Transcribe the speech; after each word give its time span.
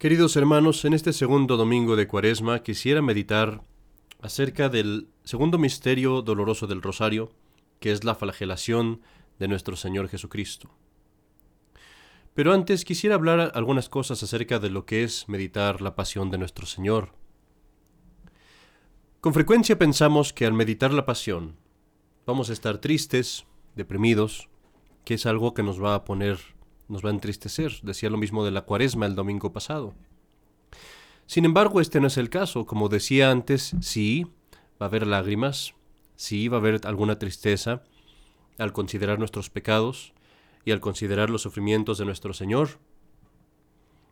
Queridos 0.00 0.34
hermanos, 0.36 0.86
en 0.86 0.94
este 0.94 1.12
segundo 1.12 1.58
domingo 1.58 1.94
de 1.94 2.08
Cuaresma 2.08 2.62
quisiera 2.62 3.02
meditar 3.02 3.62
acerca 4.22 4.70
del 4.70 5.08
segundo 5.24 5.58
misterio 5.58 6.22
doloroso 6.22 6.66
del 6.66 6.80
Rosario, 6.80 7.32
que 7.80 7.92
es 7.92 8.02
la 8.02 8.14
flagelación 8.14 9.02
de 9.38 9.48
nuestro 9.48 9.76
Señor 9.76 10.08
Jesucristo. 10.08 10.70
Pero 12.32 12.54
antes 12.54 12.86
quisiera 12.86 13.14
hablar 13.14 13.52
algunas 13.54 13.90
cosas 13.90 14.22
acerca 14.22 14.58
de 14.58 14.70
lo 14.70 14.86
que 14.86 15.04
es 15.04 15.28
meditar 15.28 15.82
la 15.82 15.94
pasión 15.94 16.30
de 16.30 16.38
nuestro 16.38 16.64
Señor. 16.64 17.12
Con 19.20 19.34
frecuencia 19.34 19.78
pensamos 19.78 20.32
que 20.32 20.46
al 20.46 20.54
meditar 20.54 20.94
la 20.94 21.04
pasión 21.04 21.56
vamos 22.24 22.48
a 22.48 22.54
estar 22.54 22.78
tristes, 22.78 23.44
deprimidos, 23.76 24.48
que 25.04 25.12
es 25.12 25.26
algo 25.26 25.52
que 25.52 25.62
nos 25.62 25.78
va 25.78 25.94
a 25.94 26.04
poner, 26.04 26.38
nos 26.90 27.04
va 27.04 27.08
a 27.08 27.12
entristecer. 27.12 27.72
Decía 27.82 28.10
lo 28.10 28.18
mismo 28.18 28.44
de 28.44 28.50
la 28.50 28.62
cuaresma 28.62 29.06
el 29.06 29.14
domingo 29.14 29.52
pasado. 29.52 29.94
Sin 31.26 31.44
embargo, 31.44 31.80
este 31.80 32.00
no 32.00 32.08
es 32.08 32.16
el 32.16 32.28
caso. 32.28 32.66
Como 32.66 32.88
decía 32.88 33.30
antes, 33.30 33.76
sí, 33.80 34.26
va 34.80 34.86
a 34.86 34.88
haber 34.88 35.06
lágrimas, 35.06 35.74
sí, 36.16 36.48
va 36.48 36.56
a 36.56 36.60
haber 36.60 36.80
alguna 36.84 37.18
tristeza 37.18 37.82
al 38.58 38.72
considerar 38.72 39.18
nuestros 39.18 39.48
pecados 39.48 40.12
y 40.64 40.72
al 40.72 40.80
considerar 40.80 41.30
los 41.30 41.42
sufrimientos 41.42 41.98
de 41.98 42.04
nuestro 42.04 42.34
Señor. 42.34 42.80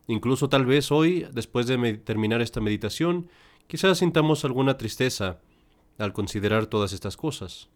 Incluso 0.06 0.48
tal 0.48 0.64
vez 0.64 0.90
hoy, 0.90 1.26
después 1.32 1.66
de 1.66 1.98
terminar 1.98 2.40
esta 2.40 2.60
meditación, 2.60 3.28
quizás 3.66 3.98
sintamos 3.98 4.44
alguna 4.44 4.78
tristeza 4.78 5.40
al 5.98 6.12
considerar 6.12 6.66
todas 6.66 6.92
estas 6.92 7.16
cosas. 7.16 7.68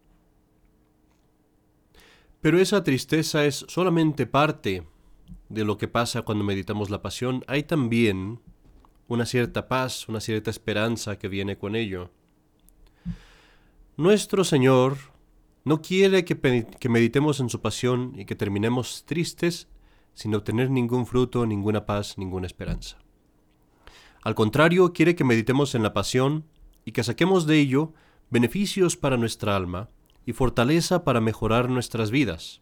Pero 2.40 2.58
esa 2.58 2.82
tristeza 2.82 3.44
es 3.44 3.66
solamente 3.68 4.26
parte 4.26 4.84
de 5.52 5.64
lo 5.64 5.78
que 5.78 5.88
pasa 5.88 6.22
cuando 6.22 6.44
meditamos 6.44 6.90
la 6.90 7.02
pasión. 7.02 7.44
Hay 7.46 7.64
también 7.64 8.40
una 9.08 9.26
cierta 9.26 9.68
paz, 9.68 10.08
una 10.08 10.20
cierta 10.20 10.50
esperanza 10.50 11.18
que 11.18 11.28
viene 11.28 11.58
con 11.58 11.76
ello. 11.76 12.10
Nuestro 13.96 14.44
Señor 14.44 14.96
no 15.64 15.82
quiere 15.82 16.24
que, 16.24 16.88
meditemos 16.88 17.40
en 17.40 17.50
su 17.50 17.60
pasión 17.60 18.14
y 18.16 18.24
que 18.24 18.34
terminemos 18.34 19.04
tristes 19.04 19.68
sin 20.14 20.34
obtener 20.34 20.70
ningún 20.70 21.06
fruto, 21.06 21.46
ninguna 21.46 21.86
paz, 21.86 22.16
ninguna 22.16 22.46
esperanza. 22.46 22.98
Al 24.22 24.34
contrario, 24.34 24.92
quiere 24.92 25.14
que 25.14 25.24
meditemos 25.24 25.74
en 25.74 25.82
la 25.82 25.92
pasión 25.92 26.46
y 26.84 26.92
que 26.92 27.04
saquemos 27.04 27.46
de 27.46 27.58
ello 27.58 27.92
beneficios 28.30 28.96
para 28.96 29.16
nuestra 29.16 29.54
alma, 29.56 29.90
y 30.24 30.32
fortaleza 30.32 31.04
para 31.04 31.20
mejorar 31.20 31.68
nuestras 31.68 32.10
vidas. 32.10 32.61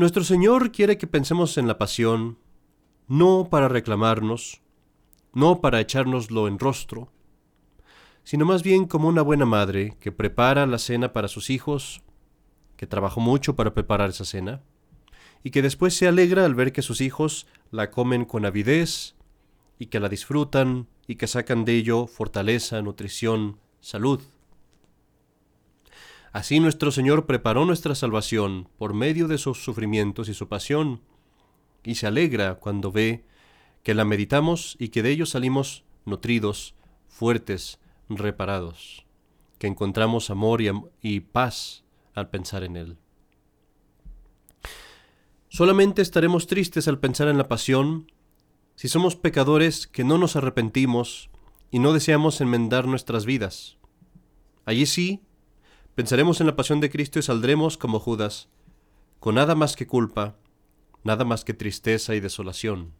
Nuestro 0.00 0.24
Señor 0.24 0.72
quiere 0.72 0.96
que 0.96 1.06
pensemos 1.06 1.58
en 1.58 1.68
la 1.68 1.76
pasión, 1.76 2.38
no 3.06 3.48
para 3.50 3.68
reclamarnos, 3.68 4.62
no 5.34 5.60
para 5.60 5.78
echárnoslo 5.78 6.48
en 6.48 6.58
rostro, 6.58 7.12
sino 8.24 8.46
más 8.46 8.62
bien 8.62 8.86
como 8.86 9.08
una 9.08 9.20
buena 9.20 9.44
madre 9.44 9.98
que 10.00 10.10
prepara 10.10 10.64
la 10.64 10.78
cena 10.78 11.12
para 11.12 11.28
sus 11.28 11.50
hijos, 11.50 12.00
que 12.78 12.86
trabajó 12.86 13.20
mucho 13.20 13.56
para 13.56 13.74
preparar 13.74 14.08
esa 14.08 14.24
cena, 14.24 14.62
y 15.44 15.50
que 15.50 15.60
después 15.60 15.94
se 15.94 16.08
alegra 16.08 16.46
al 16.46 16.54
ver 16.54 16.72
que 16.72 16.80
sus 16.80 17.02
hijos 17.02 17.46
la 17.70 17.90
comen 17.90 18.24
con 18.24 18.46
avidez, 18.46 19.16
y 19.78 19.88
que 19.88 20.00
la 20.00 20.08
disfrutan, 20.08 20.88
y 21.08 21.16
que 21.16 21.26
sacan 21.26 21.66
de 21.66 21.76
ello 21.76 22.06
fortaleza, 22.06 22.80
nutrición, 22.80 23.58
salud. 23.82 24.22
Así 26.32 26.60
nuestro 26.60 26.92
Señor 26.92 27.26
preparó 27.26 27.64
nuestra 27.64 27.94
salvación 27.94 28.68
por 28.78 28.94
medio 28.94 29.26
de 29.26 29.36
sus 29.36 29.64
sufrimientos 29.64 30.28
y 30.28 30.34
su 30.34 30.48
pasión, 30.48 31.02
y 31.82 31.96
se 31.96 32.06
alegra 32.06 32.56
cuando 32.56 32.92
ve 32.92 33.24
que 33.82 33.94
la 33.94 34.04
meditamos 34.04 34.76
y 34.78 34.90
que 34.90 35.02
de 35.02 35.10
ellos 35.10 35.30
salimos 35.30 35.84
nutridos, 36.04 36.74
fuertes, 37.08 37.80
reparados, 38.08 39.06
que 39.58 39.66
encontramos 39.66 40.30
amor 40.30 40.62
y, 40.62 40.70
y 41.02 41.20
paz 41.20 41.84
al 42.14 42.30
pensar 42.30 42.62
en 42.62 42.76
Él. 42.76 42.96
Solamente 45.48 46.00
estaremos 46.00 46.46
tristes 46.46 46.86
al 46.86 47.00
pensar 47.00 47.26
en 47.26 47.38
la 47.38 47.48
pasión 47.48 48.12
si 48.76 48.88
somos 48.88 49.16
pecadores 49.16 49.88
que 49.88 50.04
no 50.04 50.16
nos 50.16 50.36
arrepentimos 50.36 51.28
y 51.72 51.80
no 51.80 51.92
deseamos 51.92 52.40
enmendar 52.40 52.86
nuestras 52.86 53.26
vidas. 53.26 53.78
Allí 54.64 54.86
sí 54.86 55.22
Pensaremos 55.94 56.40
en 56.40 56.46
la 56.46 56.56
pasión 56.56 56.80
de 56.80 56.90
Cristo 56.90 57.18
y 57.18 57.22
saldremos 57.22 57.76
como 57.76 58.00
Judas, 58.00 58.48
con 59.18 59.34
nada 59.34 59.54
más 59.54 59.76
que 59.76 59.86
culpa, 59.86 60.36
nada 61.04 61.24
más 61.24 61.44
que 61.44 61.54
tristeza 61.54 62.14
y 62.14 62.20
desolación. 62.20 62.92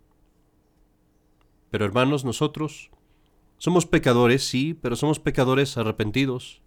Pero 1.71 1.85
hermanos, 1.85 2.25
nosotros 2.25 2.91
somos 3.59 3.87
pecadores, 3.87 4.45
sí, 4.45 4.75
pero 4.75 4.97
somos 4.97 5.21
pecadores 5.21 5.77
arrepentidos. 5.77 6.63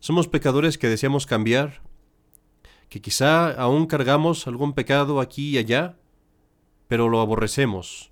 Somos 0.00 0.28
pecadores 0.28 0.78
que 0.78 0.88
deseamos 0.88 1.26
cambiar, 1.26 1.82
que 2.88 3.00
quizá 3.00 3.50
aún 3.52 3.86
cargamos 3.86 4.46
algún 4.46 4.72
pecado 4.72 5.20
aquí 5.20 5.50
y 5.50 5.58
allá, 5.58 5.98
pero 6.88 7.08
lo 7.08 7.20
aborrecemos 7.20 8.10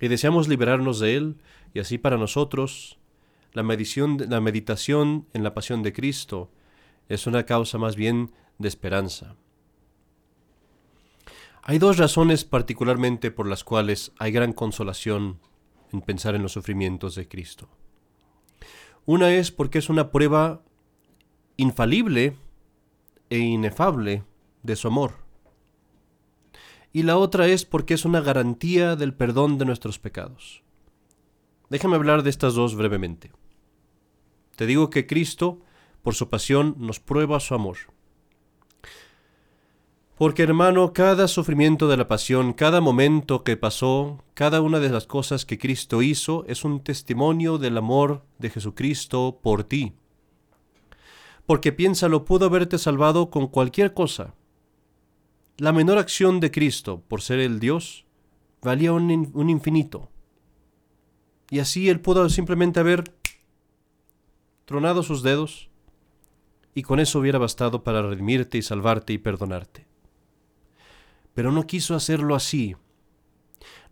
y 0.00 0.08
deseamos 0.08 0.48
liberarnos 0.48 0.98
de 0.98 1.16
él, 1.16 1.36
y 1.72 1.80
así 1.80 1.98
para 1.98 2.18
nosotros 2.18 2.98
la, 3.52 3.62
la 3.62 4.40
meditación 4.40 5.26
en 5.32 5.42
la 5.42 5.54
pasión 5.54 5.82
de 5.82 5.92
Cristo 5.92 6.50
es 7.08 7.26
una 7.26 7.44
causa 7.44 7.78
más 7.78 7.96
bien 7.96 8.32
de 8.58 8.68
esperanza. 8.68 9.36
Hay 11.62 11.78
dos 11.78 11.96
razones 11.96 12.44
particularmente 12.44 13.30
por 13.30 13.46
las 13.46 13.64
cuales 13.64 14.12
hay 14.18 14.32
gran 14.32 14.52
consolación 14.52 15.40
en 15.92 16.02
pensar 16.02 16.34
en 16.34 16.42
los 16.42 16.52
sufrimientos 16.52 17.14
de 17.14 17.26
Cristo. 17.28 17.68
Una 19.06 19.32
es 19.32 19.50
porque 19.50 19.78
es 19.78 19.88
una 19.88 20.10
prueba 20.10 20.62
infalible 21.56 22.36
e 23.30 23.38
inefable 23.38 24.24
de 24.62 24.76
su 24.76 24.88
amor. 24.88 25.24
Y 26.92 27.02
la 27.02 27.16
otra 27.16 27.48
es 27.48 27.64
porque 27.64 27.94
es 27.94 28.04
una 28.04 28.20
garantía 28.20 28.94
del 28.94 29.14
perdón 29.14 29.58
de 29.58 29.64
nuestros 29.64 29.98
pecados. 29.98 30.62
Déjame 31.70 31.96
hablar 31.96 32.22
de 32.22 32.30
estas 32.30 32.54
dos 32.54 32.76
brevemente. 32.76 33.32
Te 34.54 34.66
digo 34.66 34.90
que 34.90 35.06
Cristo 35.06 35.60
por 36.04 36.14
su 36.14 36.28
pasión 36.28 36.76
nos 36.78 37.00
prueba 37.00 37.40
su 37.40 37.54
amor. 37.54 37.78
Porque 40.16 40.42
hermano, 40.42 40.92
cada 40.92 41.26
sufrimiento 41.26 41.88
de 41.88 41.96
la 41.96 42.06
pasión, 42.06 42.52
cada 42.52 42.82
momento 42.82 43.42
que 43.42 43.56
pasó, 43.56 44.22
cada 44.34 44.60
una 44.60 44.80
de 44.80 44.90
las 44.90 45.06
cosas 45.06 45.46
que 45.46 45.58
Cristo 45.58 46.02
hizo 46.02 46.44
es 46.46 46.62
un 46.62 46.80
testimonio 46.80 47.56
del 47.56 47.78
amor 47.78 48.22
de 48.38 48.50
Jesucristo 48.50 49.40
por 49.42 49.64
ti. 49.64 49.94
Porque 51.46 51.72
piénsalo, 51.72 52.26
pudo 52.26 52.46
haberte 52.46 52.78
salvado 52.78 53.30
con 53.30 53.48
cualquier 53.48 53.94
cosa. 53.94 54.34
La 55.56 55.72
menor 55.72 55.96
acción 55.96 56.38
de 56.38 56.50
Cristo, 56.50 57.02
por 57.08 57.22
ser 57.22 57.40
el 57.40 57.60
Dios, 57.60 58.04
valía 58.62 58.92
un, 58.92 59.30
un 59.32 59.50
infinito. 59.50 60.10
Y 61.48 61.60
así 61.60 61.88
Él 61.88 62.00
pudo 62.00 62.28
simplemente 62.28 62.78
haber 62.78 63.04
tronado 64.66 65.02
sus 65.02 65.22
dedos, 65.22 65.70
y 66.74 66.82
con 66.82 67.00
eso 67.00 67.20
hubiera 67.20 67.38
bastado 67.38 67.84
para 67.84 68.02
redimirte 68.02 68.58
y 68.58 68.62
salvarte 68.62 69.12
y 69.12 69.18
perdonarte. 69.18 69.86
Pero 71.34 71.52
no 71.52 71.66
quiso 71.66 71.94
hacerlo 71.94 72.34
así. 72.34 72.76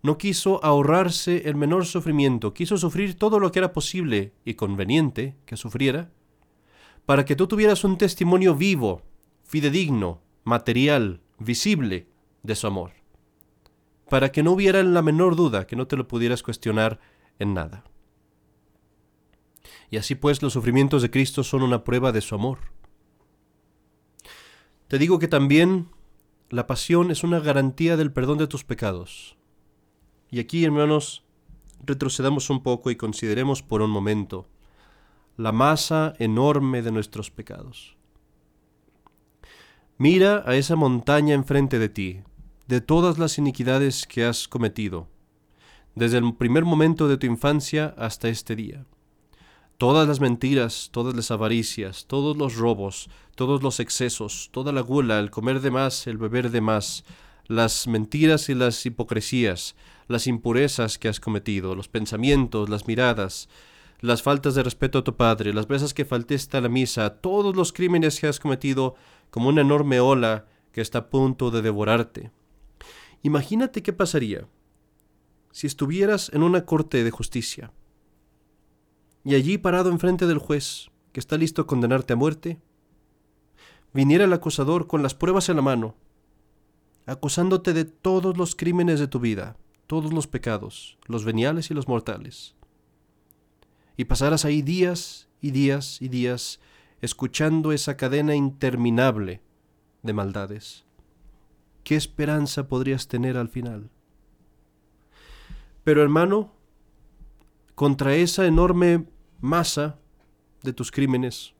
No 0.01 0.17
quiso 0.17 0.63
ahorrarse 0.63 1.47
el 1.47 1.55
menor 1.55 1.85
sufrimiento, 1.85 2.53
quiso 2.53 2.77
sufrir 2.77 3.17
todo 3.17 3.39
lo 3.39 3.51
que 3.51 3.59
era 3.59 3.71
posible 3.71 4.33
y 4.43 4.55
conveniente 4.55 5.37
que 5.45 5.55
sufriera, 5.55 6.11
para 7.05 7.25
que 7.25 7.35
tú 7.35 7.47
tuvieras 7.47 7.83
un 7.83 7.97
testimonio 7.97 8.55
vivo, 8.55 9.01
fidedigno, 9.43 10.21
material, 10.43 11.21
visible 11.39 12.07
de 12.43 12.55
su 12.55 12.67
amor, 12.67 12.91
para 14.09 14.31
que 14.31 14.43
no 14.43 14.51
hubiera 14.51 14.83
la 14.83 15.01
menor 15.01 15.35
duda, 15.37 15.67
que 15.67 15.77
no 15.77 15.87
te 15.87 15.95
lo 15.95 16.07
pudieras 16.07 16.43
cuestionar 16.43 16.99
en 17.39 17.53
nada. 17.53 17.85
Y 19.89 19.97
así 19.97 20.15
pues 20.15 20.41
los 20.41 20.53
sufrimientos 20.53 21.01
de 21.01 21.11
Cristo 21.11 21.43
son 21.43 21.63
una 21.63 21.83
prueba 21.83 22.11
de 22.11 22.21
su 22.21 22.35
amor. 22.35 22.59
Te 24.93 24.99
digo 24.99 25.17
que 25.17 25.27
también 25.27 25.87
la 26.51 26.67
pasión 26.67 27.09
es 27.09 27.23
una 27.23 27.39
garantía 27.39 27.97
del 27.97 28.13
perdón 28.13 28.37
de 28.37 28.45
tus 28.45 28.63
pecados. 28.63 29.35
Y 30.29 30.39
aquí, 30.39 30.63
hermanos, 30.63 31.23
retrocedamos 31.83 32.51
un 32.51 32.61
poco 32.61 32.91
y 32.91 32.95
consideremos 32.95 33.63
por 33.63 33.81
un 33.81 33.89
momento 33.89 34.47
la 35.35 35.51
masa 35.51 36.13
enorme 36.19 36.83
de 36.83 36.91
nuestros 36.91 37.31
pecados. 37.31 37.97
Mira 39.97 40.43
a 40.45 40.55
esa 40.57 40.75
montaña 40.75 41.33
enfrente 41.33 41.79
de 41.79 41.89
ti, 41.89 42.21
de 42.67 42.79
todas 42.79 43.17
las 43.17 43.39
iniquidades 43.39 44.05
que 44.05 44.25
has 44.25 44.47
cometido, 44.47 45.07
desde 45.95 46.19
el 46.19 46.35
primer 46.35 46.65
momento 46.65 47.07
de 47.07 47.17
tu 47.17 47.25
infancia 47.25 47.95
hasta 47.97 48.29
este 48.29 48.55
día 48.55 48.85
todas 49.83 50.07
las 50.07 50.21
mentiras, 50.21 50.87
todas 50.93 51.13
las 51.13 51.29
avaricias, 51.29 52.05
todos 52.07 52.37
los 52.37 52.55
robos, 52.55 53.09
todos 53.35 53.61
los 53.61 53.81
excesos, 53.81 54.47
toda 54.53 54.71
la 54.71 54.79
gula, 54.79 55.19
el 55.19 55.29
comer 55.29 55.59
de 55.59 55.71
más, 55.71 56.07
el 56.07 56.17
beber 56.17 56.51
de 56.51 56.61
más, 56.61 57.03
las 57.47 57.85
mentiras 57.85 58.47
y 58.47 58.55
las 58.55 58.85
hipocresías, 58.85 59.75
las 60.07 60.25
impurezas 60.25 60.97
que 60.97 61.09
has 61.09 61.19
cometido, 61.19 61.75
los 61.75 61.89
pensamientos, 61.89 62.69
las 62.69 62.87
miradas, 62.87 63.49
las 63.99 64.23
faltas 64.23 64.55
de 64.55 64.63
respeto 64.63 64.99
a 64.99 65.03
tu 65.03 65.17
padre, 65.17 65.53
las 65.53 65.67
veces 65.67 65.93
que 65.93 66.05
faltaste 66.05 66.55
a 66.55 66.61
la 66.61 66.69
misa, 66.69 67.15
todos 67.15 67.53
los 67.53 67.73
crímenes 67.73 68.21
que 68.21 68.27
has 68.27 68.39
cometido 68.39 68.95
como 69.31 69.49
una 69.49 69.63
enorme 69.63 69.99
ola 69.99 70.45
que 70.71 70.79
está 70.79 70.99
a 70.99 71.09
punto 71.09 71.51
de 71.51 71.61
devorarte. 71.61 72.31
Imagínate 73.21 73.83
qué 73.83 73.91
pasaría 73.91 74.47
si 75.51 75.67
estuvieras 75.67 76.31
en 76.33 76.41
una 76.41 76.63
corte 76.63 77.03
de 77.03 77.11
justicia 77.11 77.73
y 79.23 79.35
allí 79.35 79.57
parado 79.57 79.89
enfrente 79.89 80.27
del 80.27 80.37
juez, 80.37 80.89
que 81.11 81.19
está 81.19 81.37
listo 81.37 81.61
a 81.61 81.67
condenarte 81.67 82.13
a 82.13 82.15
muerte, 82.15 82.59
viniera 83.93 84.25
el 84.25 84.33
acusador 84.33 84.87
con 84.87 85.03
las 85.03 85.15
pruebas 85.15 85.49
en 85.49 85.55
la 85.55 85.61
mano, 85.61 85.95
acusándote 87.05 87.73
de 87.73 87.85
todos 87.85 88.37
los 88.37 88.55
crímenes 88.55 88.99
de 88.99 89.07
tu 89.07 89.19
vida, 89.19 89.57
todos 89.87 90.13
los 90.13 90.27
pecados, 90.27 90.97
los 91.05 91.23
veniales 91.25 91.71
y 91.71 91.73
los 91.73 91.87
mortales, 91.87 92.55
y 93.95 94.05
pasaras 94.05 94.45
ahí 94.45 94.61
días 94.61 95.29
y 95.39 95.51
días 95.51 96.01
y 96.01 96.07
días 96.07 96.59
escuchando 97.01 97.71
esa 97.71 97.97
cadena 97.97 98.35
interminable 98.35 99.41
de 100.01 100.13
maldades. 100.13 100.85
¿Qué 101.83 101.95
esperanza 101.95 102.67
podrías 102.67 103.07
tener 103.07 103.37
al 103.37 103.49
final? 103.49 103.89
Pero 105.83 106.01
hermano, 106.01 106.53
contra 107.75 108.15
esa 108.15 108.45
enorme 108.45 109.05
masa 109.43 109.99
de 110.63 110.71
tus 110.71 110.89
crímenes 110.89 111.53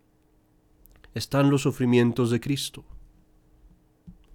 están 1.14 1.50
los 1.50 1.64
sufrimientos 1.64 2.32
de 2.32 2.40
Cristo. 2.40 2.86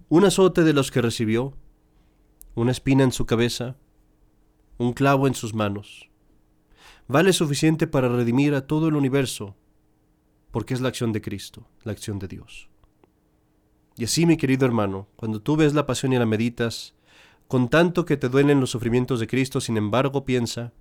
Un 0.07 0.25
azote 0.25 0.63
de 0.63 0.71
los 0.71 0.91
que 0.91 1.01
recibió, 1.01 1.55
una 2.53 2.69
espina 2.69 3.03
en 3.03 3.11
su 3.11 3.25
cabeza, 3.25 3.75
un 4.77 4.93
clavo 4.93 5.25
en 5.25 5.33
sus 5.33 5.55
manos, 5.55 6.11
vale 7.07 7.33
suficiente 7.33 7.87
para 7.87 8.07
redimir 8.07 8.53
a 8.53 8.67
todo 8.67 8.87
el 8.87 8.95
universo, 8.95 9.55
porque 10.51 10.75
es 10.75 10.81
la 10.81 10.89
acción 10.89 11.11
de 11.11 11.21
Cristo, 11.21 11.65
la 11.83 11.91
acción 11.91 12.19
de 12.19 12.27
Dios. 12.27 12.69
Y 13.97 14.03
así, 14.03 14.27
mi 14.27 14.37
querido 14.37 14.67
hermano, 14.67 15.07
cuando 15.15 15.41
tú 15.41 15.55
ves 15.55 15.73
la 15.73 15.87
pasión 15.87 16.13
y 16.13 16.19
la 16.19 16.27
meditas, 16.27 16.93
con 17.47 17.67
tanto 17.67 18.05
que 18.05 18.15
te 18.15 18.29
duelen 18.29 18.59
los 18.59 18.69
sufrimientos 18.69 19.19
de 19.19 19.25
Cristo, 19.25 19.59
sin 19.59 19.75
embargo 19.75 20.23
piensa, 20.23 20.71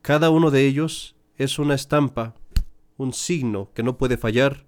cada 0.00 0.30
uno 0.30 0.50
de 0.50 0.66
ellos 0.66 1.14
es 1.36 1.58
una 1.58 1.74
estampa, 1.74 2.34
un 2.96 3.12
signo 3.12 3.70
que 3.74 3.82
no 3.82 3.96
puede 3.96 4.16
fallar 4.16 4.66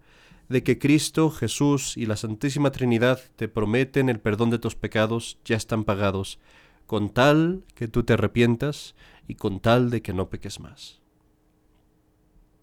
de 0.48 0.62
que 0.62 0.78
Cristo, 0.78 1.30
Jesús 1.30 1.96
y 1.96 2.06
la 2.06 2.16
Santísima 2.16 2.70
Trinidad 2.70 3.20
te 3.36 3.48
prometen 3.48 4.08
el 4.08 4.20
perdón 4.20 4.50
de 4.50 4.58
tus 4.58 4.74
pecados 4.74 5.38
ya 5.44 5.56
están 5.56 5.84
pagados, 5.84 6.38
con 6.86 7.10
tal 7.10 7.64
que 7.74 7.88
tú 7.88 8.02
te 8.02 8.12
arrepientas 8.12 8.94
y 9.26 9.36
con 9.36 9.60
tal 9.60 9.90
de 9.90 10.02
que 10.02 10.12
no 10.12 10.28
peques 10.28 10.60
más. 10.60 11.00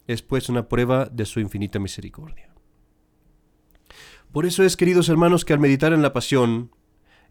Es 0.06 0.22
pues 0.22 0.48
una 0.48 0.68
prueba 0.68 1.06
de 1.06 1.26
su 1.26 1.40
infinita 1.40 1.78
misericordia. 1.78 2.52
Por 4.32 4.46
eso 4.46 4.62
es, 4.62 4.76
queridos 4.76 5.08
hermanos, 5.08 5.44
que 5.44 5.52
al 5.52 5.58
meditar 5.58 5.92
en 5.92 6.02
la 6.02 6.12
pasión, 6.12 6.70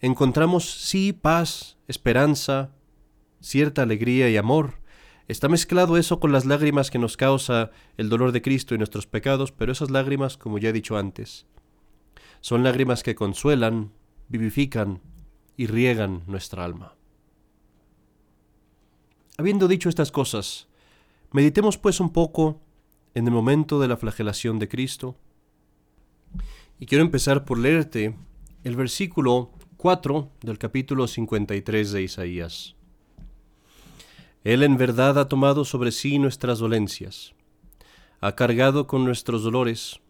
encontramos 0.01 0.69
sí 0.69 1.13
paz, 1.13 1.77
esperanza, 1.88 2.75
cierta 3.39 3.81
alegría 3.81 4.29
y 4.29 4.38
amor. 4.38 4.80
Está 5.31 5.47
mezclado 5.47 5.95
eso 5.95 6.19
con 6.19 6.33
las 6.33 6.43
lágrimas 6.43 6.91
que 6.91 6.99
nos 6.99 7.15
causa 7.15 7.71
el 7.95 8.09
dolor 8.09 8.33
de 8.33 8.41
Cristo 8.41 8.75
y 8.75 8.77
nuestros 8.77 9.07
pecados, 9.07 9.53
pero 9.53 9.71
esas 9.71 9.89
lágrimas, 9.89 10.35
como 10.35 10.57
ya 10.57 10.67
he 10.67 10.73
dicho 10.73 10.97
antes, 10.97 11.45
son 12.41 12.63
lágrimas 12.63 13.01
que 13.01 13.15
consuelan, 13.15 13.93
vivifican 14.27 14.99
y 15.55 15.67
riegan 15.67 16.23
nuestra 16.27 16.65
alma. 16.65 16.95
Habiendo 19.37 19.69
dicho 19.69 19.87
estas 19.87 20.11
cosas, 20.11 20.67
meditemos 21.31 21.77
pues 21.77 22.01
un 22.01 22.11
poco 22.11 22.59
en 23.13 23.25
el 23.25 23.31
momento 23.31 23.79
de 23.79 23.87
la 23.87 23.95
flagelación 23.95 24.59
de 24.59 24.67
Cristo. 24.67 25.15
Y 26.77 26.87
quiero 26.87 27.05
empezar 27.05 27.45
por 27.45 27.57
leerte 27.57 28.15
el 28.65 28.75
versículo 28.75 29.51
4 29.77 30.29
del 30.41 30.57
capítulo 30.57 31.07
53 31.07 31.93
de 31.93 32.01
Isaías. 32.01 32.75
Él 34.43 34.63
en 34.63 34.77
verdad 34.77 35.19
ha 35.19 35.27
tomado 35.27 35.65
sobre 35.65 35.91
sí 35.91 36.17
nuestras 36.17 36.59
dolencias, 36.59 37.35
ha 38.19 38.35
cargado 38.35 38.88
con 38.88 39.05
nuestros 39.05 39.43
dolores. 39.43 40.01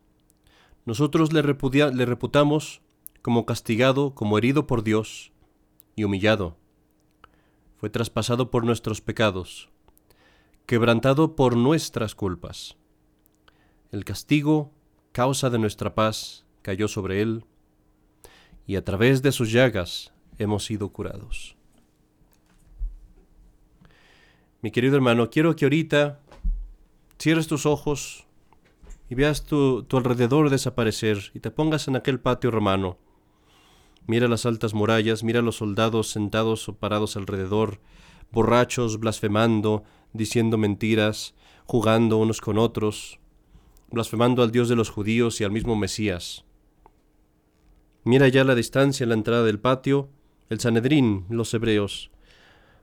Nosotros 0.85 1.33
le, 1.33 1.41
le 1.41 2.05
reputamos 2.05 2.81
como 3.21 3.45
castigado, 3.45 4.15
como 4.15 4.37
herido 4.37 4.67
por 4.67 4.83
Dios 4.83 5.31
y 5.95 6.05
humillado. 6.05 6.57
Fue 7.77 7.89
traspasado 7.89 8.51
por 8.51 8.63
nuestros 8.63 9.01
pecados, 9.01 9.69
quebrantado 10.65 11.35
por 11.35 11.57
nuestras 11.57 12.15
culpas. 12.15 12.77
El 13.91 14.05
castigo, 14.05 14.71
causa 15.11 15.49
de 15.49 15.59
nuestra 15.59 15.93
paz, 15.93 16.45
cayó 16.61 16.87
sobre 16.87 17.21
él 17.21 17.43
y 18.65 18.77
a 18.77 18.85
través 18.85 19.21
de 19.21 19.31
sus 19.31 19.51
llagas 19.51 20.13
hemos 20.37 20.63
sido 20.63 20.89
curados. 20.89 21.57
Mi 24.61 24.71
querido 24.71 24.95
hermano, 24.95 25.29
quiero 25.29 25.55
que 25.55 25.65
ahorita 25.65 26.19
cierres 27.19 27.47
tus 27.47 27.65
ojos 27.65 28.27
y 29.09 29.15
veas 29.15 29.43
tu, 29.43 29.83
tu 29.83 29.97
alrededor 29.97 30.49
desaparecer 30.49 31.31
y 31.33 31.39
te 31.39 31.51
pongas 31.51 31.87
en 31.87 31.95
aquel 31.95 32.19
patio 32.19 32.51
romano. 32.51 32.97
Mira 34.05 34.27
las 34.27 34.45
altas 34.45 34.73
murallas, 34.73 35.23
mira 35.23 35.41
los 35.41 35.57
soldados 35.57 36.09
sentados 36.09 36.69
o 36.69 36.75
parados 36.75 37.17
alrededor, 37.17 37.79
borrachos, 38.31 38.99
blasfemando, 38.99 39.83
diciendo 40.13 40.57
mentiras, 40.57 41.33
jugando 41.65 42.17
unos 42.17 42.39
con 42.39 42.57
otros, 42.57 43.19
blasfemando 43.89 44.43
al 44.43 44.51
Dios 44.51 44.69
de 44.69 44.75
los 44.75 44.89
judíos 44.89 45.41
y 45.41 45.43
al 45.43 45.51
mismo 45.51 45.75
Mesías. 45.75 46.45
Mira 48.03 48.27
ya 48.27 48.43
la 48.43 48.55
distancia 48.55 49.03
en 49.03 49.09
la 49.09 49.15
entrada 49.15 49.43
del 49.43 49.59
patio 49.59 50.09
el 50.49 50.59
Sanedrín, 50.59 51.25
los 51.29 51.53
hebreos, 51.53 52.11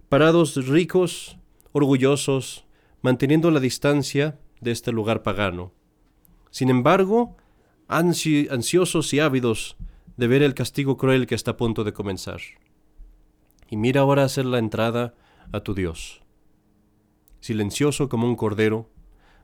parados 0.09 0.67
ricos, 0.67 1.38
orgullosos, 1.73 2.65
manteniendo 3.03 3.51
la 3.51 3.61
distancia 3.61 4.39
de 4.61 4.71
este 4.71 4.93
lugar 4.93 5.23
pagano. 5.23 5.73
Sin 6.51 6.71
embargo, 6.71 7.37
ansiosos 7.89 9.13
y 9.15 9.21
ávidos 9.21 9.77
de 10.17 10.27
ver 10.27 10.43
el 10.43 10.55
castigo 10.55 10.97
cruel 10.97 11.27
que 11.27 11.35
está 11.35 11.53
a 11.53 11.57
punto 11.57 11.85
de 11.85 11.93
comenzar. 11.93 12.41
Y 13.71 13.77
mira 13.77 14.01
ahora 14.01 14.25
hacer 14.25 14.47
la 14.47 14.59
entrada 14.59 15.15
a 15.53 15.61
tu 15.61 15.75
Dios, 15.75 16.23
silencioso 17.41 18.09
como 18.09 18.27
un 18.27 18.35
cordero, 18.35 18.91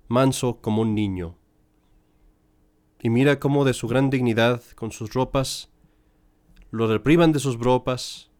manso 0.09 0.61
como 0.61 0.83
un 0.83 0.95
niño, 0.95 1.37
y 3.05 3.11
mira 3.11 3.39
cómo 3.39 3.67
de 3.67 3.75
su 3.75 3.87
gran 3.87 4.09
dignidad, 4.09 4.63
con 4.77 4.91
sus 4.91 5.13
ropas, 5.13 5.69
lo 6.71 6.87
repriman 6.87 7.33
de 7.33 7.39
sus 7.39 7.59
ropas, 7.59 8.31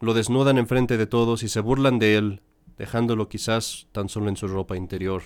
lo 0.00 0.14
desnudan 0.14 0.56
enfrente 0.56 0.96
de 0.96 1.06
todos 1.06 1.42
y 1.42 1.48
se 1.48 1.60
burlan 1.60 1.98
de 1.98 2.16
él, 2.16 2.42
dejándolo 2.78 3.28
quizás 3.28 3.88
tan 3.92 4.08
solo 4.08 4.28
en 4.28 4.36
su 4.36 4.48
ropa 4.48 4.76
interior. 4.76 5.22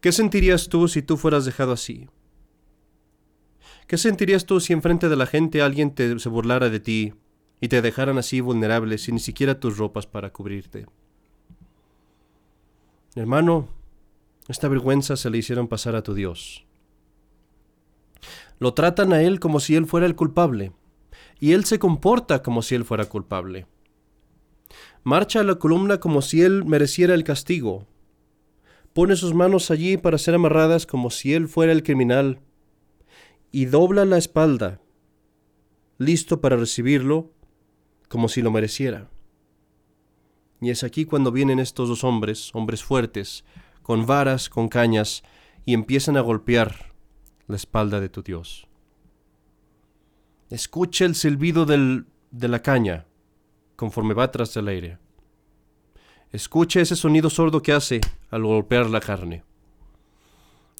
¿Qué 0.00 0.12
sentirías 0.12 0.68
tú 0.68 0.86
si 0.86 1.02
tú 1.02 1.16
fueras 1.16 1.44
dejado 1.44 1.72
así? 1.72 2.08
¿Qué 3.86 3.98
sentirías 3.98 4.46
tú 4.46 4.60
si 4.60 4.72
enfrente 4.72 5.08
de 5.08 5.16
la 5.16 5.26
gente 5.26 5.62
alguien 5.62 5.94
te, 5.94 6.18
se 6.18 6.28
burlara 6.28 6.68
de 6.68 6.80
ti 6.80 7.14
y 7.60 7.68
te 7.68 7.82
dejaran 7.82 8.18
así 8.18 8.40
vulnerable 8.40 8.98
sin 8.98 9.16
ni 9.16 9.20
siquiera 9.20 9.58
tus 9.58 9.78
ropas 9.78 10.06
para 10.06 10.32
cubrirte? 10.32 10.86
Hermano, 13.16 13.68
esta 14.48 14.68
vergüenza 14.68 15.16
se 15.16 15.30
le 15.30 15.38
hicieron 15.38 15.68
pasar 15.68 15.96
a 15.96 16.02
tu 16.02 16.14
Dios. 16.14 16.64
Lo 18.58 18.74
tratan 18.74 19.12
a 19.12 19.22
él 19.22 19.40
como 19.40 19.58
si 19.58 19.74
él 19.74 19.86
fuera 19.86 20.06
el 20.06 20.14
culpable, 20.14 20.72
y 21.40 21.52
él 21.52 21.64
se 21.64 21.78
comporta 21.78 22.42
como 22.42 22.62
si 22.62 22.74
él 22.74 22.84
fuera 22.84 23.06
culpable. 23.06 23.66
Marcha 25.02 25.40
a 25.40 25.44
la 25.44 25.54
columna 25.54 25.98
como 25.98 26.20
si 26.20 26.42
él 26.42 26.64
mereciera 26.66 27.14
el 27.14 27.24
castigo. 27.24 27.86
Pone 28.92 29.16
sus 29.16 29.32
manos 29.32 29.70
allí 29.70 29.96
para 29.96 30.18
ser 30.18 30.34
amarradas 30.34 30.84
como 30.84 31.10
si 31.10 31.32
él 31.32 31.48
fuera 31.48 31.72
el 31.72 31.82
criminal, 31.82 32.40
y 33.50 33.64
dobla 33.64 34.04
la 34.04 34.18
espalda, 34.18 34.80
listo 35.98 36.40
para 36.40 36.56
recibirlo 36.56 37.32
como 38.08 38.28
si 38.28 38.42
lo 38.42 38.50
mereciera. 38.50 39.08
Y 40.60 40.70
es 40.70 40.84
aquí 40.84 41.06
cuando 41.06 41.32
vienen 41.32 41.58
estos 41.58 41.88
dos 41.88 42.04
hombres, 42.04 42.50
hombres 42.54 42.84
fuertes, 42.84 43.44
con 43.82 44.04
varas, 44.04 44.50
con 44.50 44.68
cañas, 44.68 45.22
y 45.64 45.72
empiezan 45.72 46.16
a 46.18 46.20
golpear 46.20 46.92
la 47.46 47.56
espalda 47.56 48.00
de 48.00 48.10
tu 48.10 48.22
Dios. 48.22 48.68
Escucha 50.50 51.06
el 51.06 51.14
silbido 51.14 51.64
del, 51.64 52.06
de 52.30 52.48
la 52.48 52.60
caña 52.60 53.06
conforme 53.80 54.12
va 54.12 54.30
tras 54.30 54.54
el 54.58 54.68
aire. 54.68 54.98
Escucha 56.32 56.82
ese 56.82 56.96
sonido 56.96 57.30
sordo 57.30 57.62
que 57.62 57.72
hace 57.72 58.02
al 58.30 58.42
golpear 58.42 58.90
la 58.90 59.00
carne. 59.00 59.42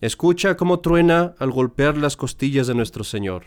Escucha 0.03 0.55
cómo 0.59 0.81
truena 0.81 1.35
al 1.39 1.51
golpear 1.51 1.97
las 1.97 2.19
costillas 2.19 2.67
de 2.67 2.75
nuestro 2.75 3.03
Señor. 3.03 3.45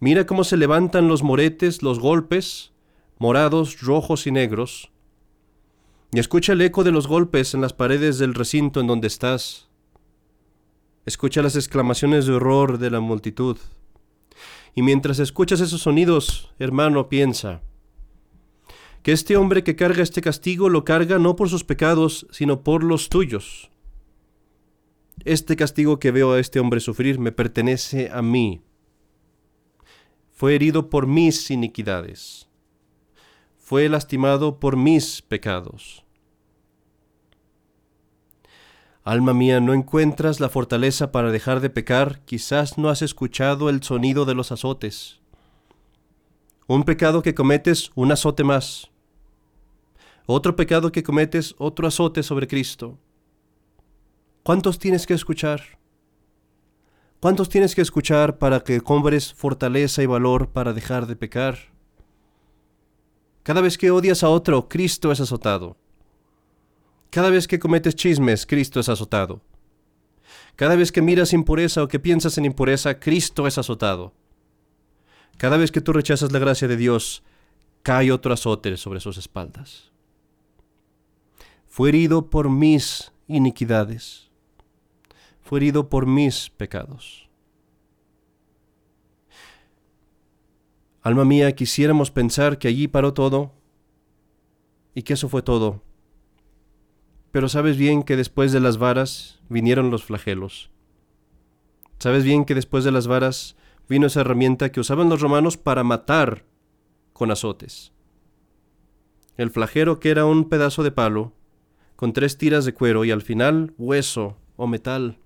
Mira 0.00 0.26
cómo 0.26 0.42
se 0.42 0.56
levantan 0.56 1.06
los 1.06 1.22
moretes, 1.22 1.84
los 1.84 2.00
golpes, 2.00 2.72
morados, 3.18 3.80
rojos 3.82 4.26
y 4.26 4.32
negros. 4.32 4.90
Y 6.12 6.18
escucha 6.18 6.54
el 6.54 6.60
eco 6.62 6.82
de 6.82 6.90
los 6.90 7.06
golpes 7.06 7.54
en 7.54 7.60
las 7.60 7.72
paredes 7.72 8.18
del 8.18 8.34
recinto 8.34 8.80
en 8.80 8.88
donde 8.88 9.06
estás. 9.06 9.68
Escucha 11.06 11.40
las 11.40 11.54
exclamaciones 11.54 12.26
de 12.26 12.32
horror 12.32 12.78
de 12.78 12.90
la 12.90 12.98
multitud. 12.98 13.58
Y 14.74 14.82
mientras 14.82 15.20
escuchas 15.20 15.60
esos 15.60 15.82
sonidos, 15.82 16.52
hermano, 16.58 17.08
piensa 17.08 17.62
que 19.04 19.12
este 19.12 19.36
hombre 19.36 19.62
que 19.62 19.76
carga 19.76 20.02
este 20.02 20.22
castigo 20.22 20.70
lo 20.70 20.82
carga 20.82 21.18
no 21.18 21.36
por 21.36 21.50
sus 21.50 21.62
pecados, 21.62 22.26
sino 22.30 22.62
por 22.64 22.82
los 22.82 23.10
tuyos. 23.10 23.70
Este 25.26 25.56
castigo 25.56 25.98
que 25.98 26.10
veo 26.10 26.32
a 26.32 26.40
este 26.40 26.58
hombre 26.58 26.80
sufrir 26.80 27.18
me 27.18 27.30
pertenece 27.30 28.08
a 28.10 28.22
mí. 28.22 28.62
Fue 30.32 30.54
herido 30.54 30.88
por 30.88 31.06
mis 31.06 31.50
iniquidades. 31.50 32.48
Fue 33.58 33.90
lastimado 33.90 34.58
por 34.58 34.78
mis 34.78 35.20
pecados. 35.20 36.06
Alma 39.02 39.34
mía, 39.34 39.60
¿no 39.60 39.74
encuentras 39.74 40.40
la 40.40 40.48
fortaleza 40.48 41.12
para 41.12 41.30
dejar 41.30 41.60
de 41.60 41.68
pecar? 41.68 42.24
Quizás 42.24 42.78
no 42.78 42.88
has 42.88 43.02
escuchado 43.02 43.68
el 43.68 43.82
sonido 43.82 44.24
de 44.24 44.34
los 44.34 44.50
azotes. 44.50 45.20
Un 46.66 46.84
pecado 46.84 47.20
que 47.20 47.34
cometes, 47.34 47.90
un 47.94 48.10
azote 48.10 48.44
más. 48.44 48.93
Otro 50.26 50.56
pecado 50.56 50.90
que 50.90 51.02
cometes, 51.02 51.54
otro 51.58 51.86
azote 51.86 52.22
sobre 52.22 52.46
Cristo. 52.46 52.98
¿Cuántos 54.42 54.78
tienes 54.78 55.06
que 55.06 55.14
escuchar? 55.14 55.62
¿Cuántos 57.20 57.48
tienes 57.48 57.74
que 57.74 57.82
escuchar 57.82 58.38
para 58.38 58.60
que 58.60 58.80
compres 58.80 59.32
fortaleza 59.34 60.02
y 60.02 60.06
valor 60.06 60.50
para 60.50 60.72
dejar 60.72 61.06
de 61.06 61.16
pecar? 61.16 61.58
Cada 63.42 63.60
vez 63.60 63.76
que 63.76 63.90
odias 63.90 64.22
a 64.22 64.30
otro, 64.30 64.68
Cristo 64.68 65.12
es 65.12 65.20
azotado. 65.20 65.76
Cada 67.10 67.30
vez 67.30 67.46
que 67.46 67.58
cometes 67.58 67.94
chismes, 67.94 68.46
Cristo 68.46 68.80
es 68.80 68.88
azotado. 68.88 69.42
Cada 70.56 70.76
vez 70.76 70.90
que 70.90 71.02
miras 71.02 71.32
impureza 71.32 71.82
o 71.82 71.88
que 71.88 72.00
piensas 72.00 72.38
en 72.38 72.46
impureza, 72.46 72.98
Cristo 72.98 73.46
es 73.46 73.58
azotado. 73.58 74.14
Cada 75.36 75.56
vez 75.58 75.70
que 75.70 75.80
tú 75.80 75.92
rechazas 75.92 76.32
la 76.32 76.38
gracia 76.38 76.68
de 76.68 76.76
Dios, 76.76 77.22
cae 77.82 78.10
otro 78.12 78.32
azote 78.32 78.76
sobre 78.76 79.00
sus 79.00 79.18
espaldas. 79.18 79.93
Fue 81.76 81.88
herido 81.88 82.30
por 82.30 82.48
mis 82.48 83.12
iniquidades. 83.26 84.30
Fue 85.40 85.58
herido 85.58 85.88
por 85.88 86.06
mis 86.06 86.50
pecados. 86.50 87.28
Alma 91.02 91.24
mía, 91.24 91.50
quisiéramos 91.56 92.12
pensar 92.12 92.58
que 92.58 92.68
allí 92.68 92.86
paró 92.86 93.12
todo 93.12 93.50
y 94.94 95.02
que 95.02 95.14
eso 95.14 95.28
fue 95.28 95.42
todo 95.42 95.82
pero 97.34 97.48
sabes 97.48 97.76
bien 97.76 98.04
que 98.04 98.16
después 98.16 98.52
de 98.52 98.60
las 98.60 98.78
varas 98.78 99.40
vinieron 99.48 99.90
los 99.90 100.04
flagelos. 100.04 100.70
Sabes 101.98 102.22
bien 102.22 102.44
que 102.44 102.54
después 102.54 102.84
de 102.84 102.92
las 102.92 103.08
varas 103.08 103.56
vino 103.88 104.06
esa 104.06 104.20
herramienta 104.20 104.70
que 104.70 104.78
usaban 104.78 105.08
los 105.08 105.20
romanos 105.20 105.56
para 105.56 105.82
matar 105.82 106.44
con 107.12 107.32
azotes. 107.32 107.92
El 109.36 109.50
flagelo 109.50 109.98
que 109.98 110.10
era 110.10 110.26
un 110.26 110.48
pedazo 110.48 110.84
de 110.84 110.92
palo, 110.92 111.32
con 112.04 112.12
tres 112.12 112.36
tiras 112.36 112.66
de 112.66 112.74
cuero 112.74 113.06
y 113.06 113.10
al 113.10 113.22
final 113.22 113.72
hueso 113.78 114.36
o 114.56 114.66
metal. 114.66 115.16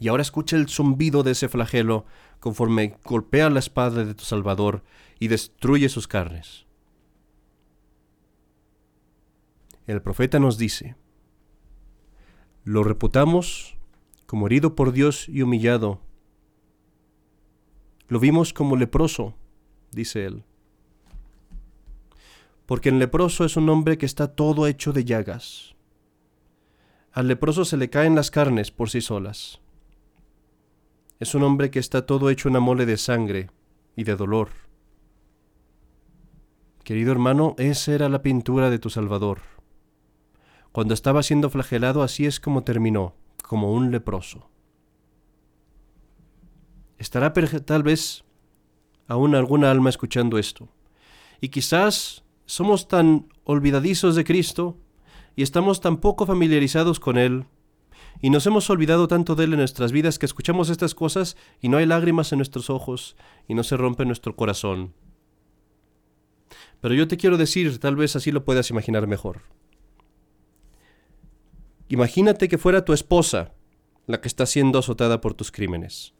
Y 0.00 0.08
ahora 0.08 0.22
escucha 0.22 0.56
el 0.56 0.66
zumbido 0.66 1.22
de 1.22 1.30
ese 1.30 1.48
flagelo 1.48 2.06
conforme 2.40 2.96
golpea 3.04 3.48
la 3.50 3.60
espada 3.60 4.04
de 4.04 4.14
tu 4.14 4.24
Salvador 4.24 4.82
y 5.20 5.28
destruye 5.28 5.88
sus 5.88 6.08
carnes. 6.08 6.66
el 9.86 10.02
profeta 10.02 10.40
nos 10.40 10.58
dice, 10.58 10.96
lo 12.64 12.82
reputamos 12.82 13.78
como 14.26 14.48
herido 14.48 14.74
por 14.74 14.90
Dios 14.90 15.28
y 15.28 15.42
humillado. 15.42 16.00
Lo 18.08 18.18
vimos 18.18 18.52
como 18.52 18.74
leproso, 18.74 19.36
dice 19.92 20.24
él. 20.24 20.42
Porque 22.66 22.88
el 22.88 22.98
leproso 22.98 23.44
es 23.44 23.56
un 23.56 23.68
hombre 23.68 23.98
que 23.98 24.06
está 24.06 24.28
todo 24.34 24.66
hecho 24.66 24.92
de 24.92 25.04
llagas. 25.04 25.74
Al 27.12 27.28
leproso 27.28 27.64
se 27.64 27.76
le 27.76 27.90
caen 27.90 28.14
las 28.14 28.30
carnes 28.30 28.70
por 28.70 28.90
sí 28.90 29.00
solas. 29.00 29.60
Es 31.20 31.34
un 31.34 31.42
hombre 31.42 31.70
que 31.70 31.78
está 31.78 32.06
todo 32.06 32.30
hecho 32.30 32.48
una 32.48 32.60
mole 32.60 32.86
de 32.86 32.96
sangre 32.96 33.50
y 33.94 34.04
de 34.04 34.16
dolor. 34.16 34.48
Querido 36.82 37.12
hermano, 37.12 37.54
esa 37.58 37.94
era 37.94 38.08
la 38.08 38.22
pintura 38.22 38.68
de 38.68 38.78
tu 38.78 38.90
Salvador. 38.90 39.38
Cuando 40.72 40.92
estaba 40.92 41.22
siendo 41.22 41.50
flagelado 41.50 42.02
así 42.02 42.26
es 42.26 42.40
como 42.40 42.64
terminó, 42.64 43.14
como 43.42 43.72
un 43.72 43.90
leproso. 43.92 44.50
Estará 46.98 47.32
tal 47.32 47.82
vez 47.84 48.24
aún 49.06 49.34
alguna 49.34 49.70
alma 49.70 49.90
escuchando 49.90 50.36
esto. 50.36 50.68
Y 51.40 51.50
quizás 51.50 52.23
somos 52.46 52.88
tan 52.88 53.28
olvidadizos 53.44 54.16
de 54.16 54.24
Cristo 54.24 54.76
y 55.36 55.42
estamos 55.42 55.80
tan 55.80 55.98
poco 55.98 56.26
familiarizados 56.26 57.00
con 57.00 57.18
Él 57.18 57.46
y 58.20 58.30
nos 58.30 58.46
hemos 58.46 58.68
olvidado 58.70 59.08
tanto 59.08 59.34
de 59.34 59.44
Él 59.44 59.52
en 59.52 59.58
nuestras 59.58 59.92
vidas 59.92 60.18
que 60.18 60.26
escuchamos 60.26 60.68
estas 60.68 60.94
cosas 60.94 61.36
y 61.60 61.68
no 61.68 61.78
hay 61.78 61.86
lágrimas 61.86 62.32
en 62.32 62.38
nuestros 62.38 62.70
ojos 62.70 63.16
y 63.48 63.54
no 63.54 63.62
se 63.62 63.76
rompe 63.76 64.04
nuestro 64.04 64.36
corazón. 64.36 64.94
Pero 66.80 66.94
yo 66.94 67.08
te 67.08 67.16
quiero 67.16 67.36
decir, 67.36 67.78
tal 67.78 67.96
vez 67.96 68.14
así 68.16 68.30
lo 68.30 68.44
puedas 68.44 68.70
imaginar 68.70 69.06
mejor. 69.06 69.42
Imagínate 71.88 72.48
que 72.48 72.58
fuera 72.58 72.84
tu 72.84 72.92
esposa 72.92 73.54
la 74.06 74.20
que 74.20 74.28
está 74.28 74.46
siendo 74.46 74.78
azotada 74.78 75.20
por 75.20 75.34
tus 75.34 75.50
crímenes. 75.50 76.14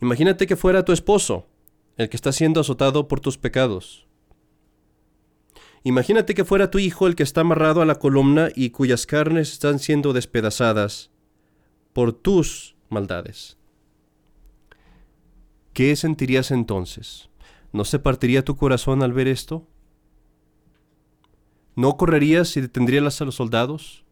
Imagínate 0.00 0.46
que 0.46 0.56
fuera 0.56 0.84
tu 0.84 0.92
esposo 0.92 1.46
el 1.98 2.08
que 2.08 2.16
está 2.16 2.32
siendo 2.32 2.60
azotado 2.60 3.08
por 3.08 3.20
tus 3.20 3.36
pecados. 3.36 4.06
Imagínate 5.82 6.34
que 6.34 6.44
fuera 6.44 6.70
tu 6.70 6.78
hijo 6.78 7.06
el 7.06 7.14
que 7.14 7.22
está 7.24 7.42
amarrado 7.42 7.82
a 7.82 7.86
la 7.86 7.96
columna 7.96 8.48
y 8.54 8.70
cuyas 8.70 9.04
carnes 9.04 9.52
están 9.52 9.78
siendo 9.78 10.12
despedazadas 10.12 11.10
por 11.92 12.12
tus 12.12 12.76
maldades. 12.88 13.58
¿Qué 15.72 15.94
sentirías 15.96 16.50
entonces? 16.50 17.30
¿No 17.72 17.84
se 17.84 17.98
partiría 17.98 18.44
tu 18.44 18.56
corazón 18.56 19.02
al 19.02 19.12
ver 19.12 19.28
esto? 19.28 19.66
¿No 21.74 21.96
correrías 21.96 22.56
y 22.56 22.60
detendrías 22.60 23.20
a 23.20 23.24
los 23.24 23.36
soldados? 23.36 24.04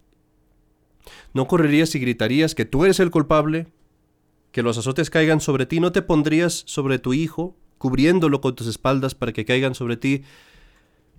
¿No 1.34 1.46
correrías 1.46 1.94
y 1.94 2.00
gritarías 2.00 2.54
que 2.54 2.64
tú 2.64 2.84
eres 2.84 3.00
el 3.00 3.10
culpable? 3.10 3.68
¿Que 4.50 4.62
los 4.62 4.78
azotes 4.78 5.10
caigan 5.10 5.40
sobre 5.40 5.66
ti? 5.66 5.80
¿No 5.80 5.92
te 5.92 6.02
pondrías 6.02 6.64
sobre 6.66 6.98
tu 6.98 7.12
hijo, 7.12 7.56
cubriéndolo 7.78 8.40
con 8.40 8.54
tus 8.54 8.66
espaldas 8.66 9.14
para 9.14 9.32
que 9.32 9.44
caigan 9.44 9.74
sobre 9.74 9.96
ti? 9.96 10.22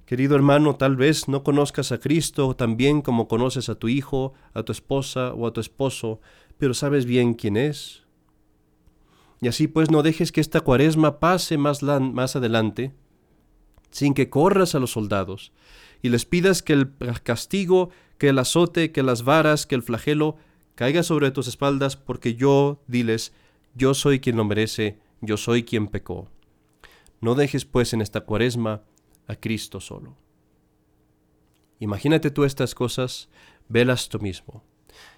Querido 0.06 0.36
hermano, 0.36 0.76
tal 0.76 0.96
vez 0.96 1.28
no 1.28 1.44
conozcas 1.44 1.92
a 1.92 2.00
Cristo 2.00 2.56
tan 2.56 2.78
bien 2.78 3.02
como 3.02 3.28
conoces 3.28 3.70
a 3.70 3.76
tu 3.76 3.90
hijo, 3.90 4.34
a 4.54 4.64
tu 4.64 4.72
esposa 4.72 5.34
o 5.34 5.48
a 5.48 5.54
tu 5.54 5.60
esposo, 5.60 6.22
pero 6.58 6.74
sabes 6.74 7.06
bien 7.06 7.34
quién 7.34 7.58
es. 7.58 8.04
Y 9.42 9.48
así 9.50 9.68
pues 9.68 9.92
no 9.92 10.04
dejes 10.04 10.32
que 10.32 10.42
esta 10.42 10.62
cuaresma 10.62 11.20
pase 11.20 11.58
más, 11.58 11.84
más 11.84 12.36
adelante 12.36 12.94
sin 13.92 14.14
que 14.14 14.30
corras 14.30 14.76
a 14.76 14.80
los 14.80 14.92
soldados, 14.92 15.52
y 16.02 16.10
les 16.10 16.26
pidas 16.26 16.62
que 16.62 16.74
el 16.74 16.92
castigo, 17.24 17.90
que 18.18 18.30
el 18.30 18.40
azote, 18.40 18.92
que 18.92 19.04
las 19.04 19.24
varas, 19.24 19.66
que 19.66 19.76
el 19.76 19.84
flagelo 19.84 20.38
caiga 20.76 21.04
sobre 21.04 21.32
tus 21.32 21.48
espaldas, 21.48 21.96
porque 21.96 22.36
yo, 22.36 22.82
diles, 22.88 23.34
yo 23.76 23.94
soy 23.94 24.20
quien 24.20 24.38
lo 24.38 24.46
merece, 24.46 25.00
yo 25.22 25.38
soy 25.38 25.64
quien 25.64 25.88
pecó. 25.88 26.30
No 27.22 27.36
dejes 27.36 27.66
pues 27.66 27.94
en 27.94 28.02
esta 28.02 28.22
cuaresma 28.22 28.84
a 29.28 29.36
Cristo 29.36 29.80
solo. 29.80 30.16
Imagínate 31.80 32.32
tú 32.32 32.44
estas 32.44 32.76
cosas, 32.76 33.30
velas 33.68 34.10
tú 34.10 34.20
mismo. 34.20 34.64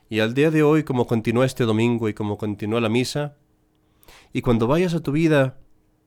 Y 0.09 0.19
al 0.19 0.33
día 0.33 0.51
de 0.51 0.63
hoy, 0.63 0.83
como 0.83 1.07
continúa 1.07 1.45
este 1.45 1.63
domingo 1.63 2.09
y 2.09 2.13
como 2.13 2.37
continúa 2.37 2.81
la 2.81 2.89
misa, 2.89 3.37
y 4.33 4.41
cuando 4.41 4.67
vayas 4.67 4.93
a 4.93 5.01
tu 5.01 5.11
vida 5.11 5.59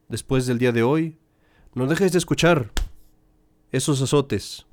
después 0.08 0.46
del 0.46 0.58
día 0.58 0.72
de 0.72 0.82
hoy, 0.82 1.18
no 1.74 1.86
dejes 1.86 2.12
de 2.12 2.18
escuchar 2.18 2.72
esos 3.70 4.02
azotes. 4.02 4.66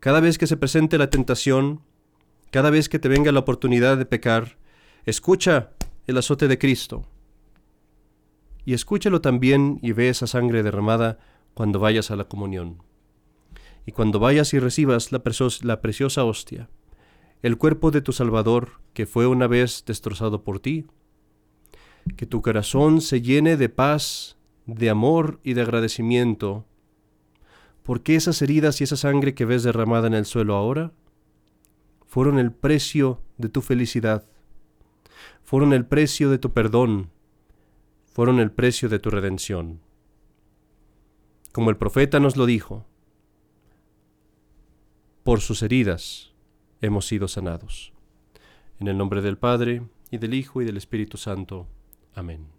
Cada 0.00 0.20
vez 0.20 0.38
que 0.38 0.46
se 0.46 0.56
presente 0.56 0.98
la 0.98 1.10
tentación, 1.10 1.82
cada 2.50 2.70
vez 2.70 2.88
que 2.88 2.98
te 2.98 3.08
venga 3.08 3.30
la 3.32 3.40
oportunidad 3.40 3.96
de 3.96 4.06
pecar, 4.06 4.58
escucha 5.04 5.70
el 6.06 6.18
azote 6.18 6.48
de 6.48 6.58
Cristo. 6.58 7.06
Y 8.64 8.74
escúchalo 8.74 9.20
también 9.20 9.78
y 9.82 9.92
ve 9.92 10.08
esa 10.08 10.26
sangre 10.26 10.62
derramada 10.62 11.18
cuando 11.54 11.78
vayas 11.80 12.10
a 12.10 12.16
la 12.16 12.24
comunión. 12.24 12.82
Y 13.86 13.92
cuando 13.92 14.20
vayas 14.20 14.54
y 14.54 14.58
recibas 14.58 15.10
la, 15.10 15.22
la 15.62 15.80
preciosa 15.80 16.24
hostia, 16.24 16.68
el 17.42 17.58
cuerpo 17.58 17.90
de 17.90 18.00
tu 18.00 18.12
Salvador, 18.12 18.80
que 18.94 19.06
fue 19.06 19.26
una 19.26 19.48
vez 19.48 19.84
destrozado 19.84 20.44
por 20.44 20.60
ti, 20.60 20.86
que 22.16 22.26
tu 22.26 22.42
corazón 22.42 23.00
se 23.00 23.20
llene 23.20 23.56
de 23.56 23.68
paz, 23.68 24.36
de 24.66 24.90
amor 24.90 25.40
y 25.42 25.54
de 25.54 25.62
agradecimiento, 25.62 26.64
porque 27.82 28.14
esas 28.14 28.40
heridas 28.42 28.80
y 28.80 28.84
esa 28.84 28.96
sangre 28.96 29.34
que 29.34 29.44
ves 29.44 29.64
derramada 29.64 30.06
en 30.06 30.14
el 30.14 30.24
suelo 30.24 30.54
ahora 30.54 30.92
fueron 32.06 32.38
el 32.38 32.52
precio 32.52 33.20
de 33.38 33.48
tu 33.48 33.60
felicidad, 33.60 34.24
fueron 35.42 35.72
el 35.72 35.84
precio 35.84 36.30
de 36.30 36.38
tu 36.38 36.52
perdón, 36.52 37.10
fueron 38.12 38.40
el 38.40 38.52
precio 38.52 38.88
de 38.88 38.98
tu 38.98 39.10
redención. 39.10 39.80
Como 41.52 41.70
el 41.70 41.76
profeta 41.76 42.20
nos 42.20 42.36
lo 42.36 42.46
dijo, 42.46 42.86
por 45.22 45.40
sus 45.40 45.62
heridas 45.62 46.32
hemos 46.80 47.06
sido 47.06 47.28
sanados. 47.28 47.92
En 48.80 48.88
el 48.88 48.98
nombre 48.98 49.22
del 49.22 49.38
Padre, 49.38 49.82
y 50.10 50.18
del 50.18 50.34
Hijo, 50.34 50.60
y 50.60 50.64
del 50.64 50.76
Espíritu 50.76 51.16
Santo. 51.16 51.66
Amén. 52.14 52.51